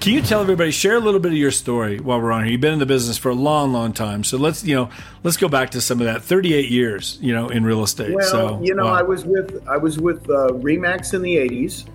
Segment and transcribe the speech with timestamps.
[0.00, 2.52] Can you tell everybody share a little bit of your story while we're on here?
[2.52, 4.24] You've been in the business for a long, long time.
[4.24, 4.88] So let's you know
[5.24, 6.22] let's go back to some of that.
[6.22, 8.14] Thirty eight years, you know, in real estate.
[8.14, 8.94] Well, so you know, wow.
[8.94, 11.86] I was with I was with uh, Remax in the '80s,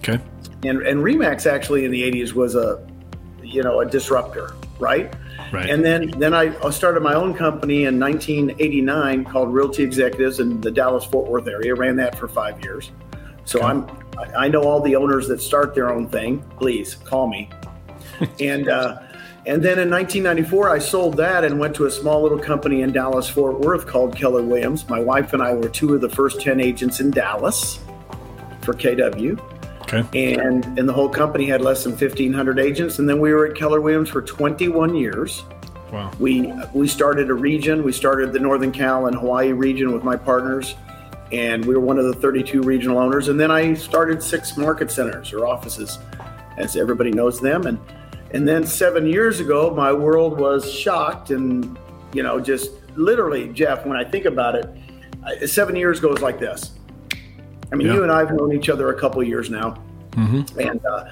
[0.00, 0.22] okay.
[0.62, 2.86] and and Remax actually in the '80s was a
[3.42, 5.14] you know a disruptor, right?
[5.50, 5.70] Right.
[5.70, 10.70] And then then I started my own company in 1989 called Realty Executives in the
[10.70, 11.74] Dallas Fort Worth area.
[11.74, 12.90] Ran that for five years.
[13.44, 13.68] So Okay.
[13.68, 13.86] I'm
[14.36, 16.42] I- know all the owners that start their own thing.
[16.58, 17.50] Please call me.
[18.40, 18.98] and uh,
[19.46, 22.92] and then in 1994 I sold that and went to a small little company in
[22.92, 24.88] Dallas Fort Worth called Keller Williams.
[24.88, 27.80] My wife and I were two of the first 10 agents in Dallas
[28.62, 29.38] for KW
[29.82, 30.32] Okay.
[30.34, 33.54] and and the whole company had less than 1500 agents and then we were at
[33.54, 35.44] keller williams for 21 years
[35.92, 36.10] Wow.
[36.18, 40.16] we we started a region we started the northern cal and hawaii region with my
[40.16, 40.74] partners
[41.34, 43.28] and we were one of the 32 regional owners.
[43.28, 45.98] And then i started six market centers or offices
[46.56, 47.66] as everybody knows them.
[47.66, 47.78] And
[48.32, 51.78] and then seven years ago my world was shocked and
[52.12, 54.66] you know just literally jeff when i think about it
[55.48, 56.72] seven years goes like this.
[57.72, 57.94] I mean Yeah.
[57.94, 59.82] you and i've known each other a couple of years now.
[60.58, 61.10] And uh,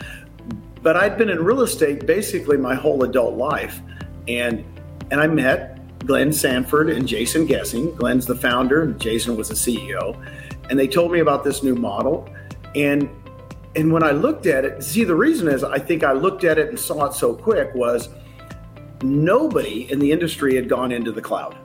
[0.82, 3.80] but I'd been in real estate basically my whole adult life,
[4.28, 4.64] and
[5.10, 7.96] and I met Glenn Sanford and Jason Gesing.
[7.96, 10.16] Glenn's the founder, and Jason was the CEO,
[10.70, 12.28] and they told me about this new model,
[12.74, 13.08] and
[13.74, 16.58] and when I looked at it, see the reason is I think I looked at
[16.58, 18.10] it and saw it so quick was
[19.02, 21.56] nobody in the industry had gone into the cloud.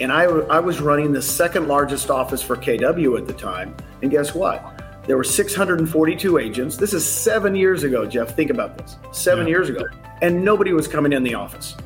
[0.00, 3.76] And I, I was running the second largest office for KW at the time.
[4.02, 4.82] And guess what?
[5.06, 6.76] There were 642 agents.
[6.76, 8.34] This is seven years ago, Jeff.
[8.34, 8.96] Think about this.
[9.12, 9.50] Seven Yeah.
[9.50, 9.84] years ago.
[10.22, 11.76] And nobody was coming in the office.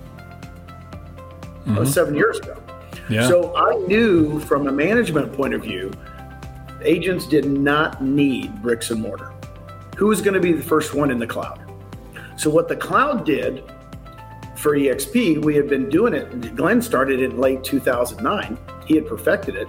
[1.67, 2.63] That was seven years ago.
[3.09, 3.29] Yeah.
[3.29, 5.93] So I knew from a management point of view,
[6.83, 9.33] agents did not need bricks and mortar.
[9.97, 11.61] Who was going to be the first one in the cloud?
[12.37, 13.63] So what the cloud did
[14.57, 16.57] for EXP, we had been doing it.
[16.57, 18.59] Glenn started it in late 2009.
[18.87, 19.69] He had perfected it.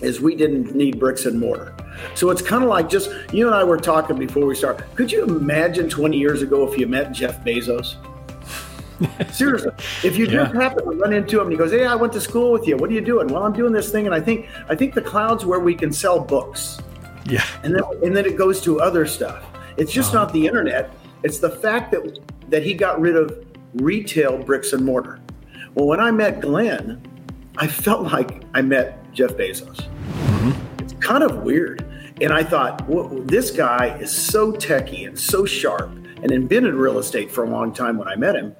[0.00, 1.74] Is we didn't need bricks and mortar.
[2.14, 4.82] So it's kind of like just you and I were talking before we start.
[4.96, 7.96] Could you imagine 20 years ago if you met Jeff Bezos?
[9.32, 9.72] Seriously,
[10.02, 10.60] if you just Yeah.
[10.62, 12.76] happen to run into him and he goes, "Hey, I went to school with you.
[12.76, 15.00] What are you doing?" Well, I'm doing this thing, and I think I think the
[15.00, 16.78] cloud's where we can sell books,
[17.28, 17.42] yeah.
[17.62, 19.42] and then and then it goes to other stuff.
[19.76, 20.24] It's just Uh-huh.
[20.24, 20.90] not the internet.
[21.22, 22.18] It's the fact that
[22.50, 23.32] that he got rid of
[23.74, 25.18] retail bricks and mortar.
[25.74, 27.00] Well, when I met Glenn,
[27.58, 29.80] I felt like I met Jeff Bezos.
[30.78, 31.84] It's kind of weird.
[32.20, 35.90] And I thought, well, this guy is so techy and so sharp
[36.22, 38.54] and invented real estate for a long time when I met him.